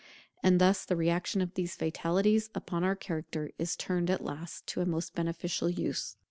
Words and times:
And 0.41 0.59
thus 0.59 0.83
the 0.83 0.95
reaction 0.95 1.41
of 1.41 1.53
these 1.53 1.75
fatalities 1.75 2.49
upon 2.55 2.83
our 2.83 2.95
character 2.95 3.51
is 3.59 3.75
turned 3.75 4.09
at 4.09 4.25
last 4.25 4.65
to 4.69 4.81
a 4.81 4.85
most 4.87 5.13
beneficial 5.13 5.69
use. 5.69 6.17